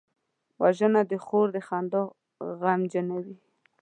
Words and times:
وژنه 0.61 1.01
د 1.09 1.11
خور 1.25 1.47
د 1.55 1.57
خندا 1.67 2.01
غمجنوي 2.59 3.35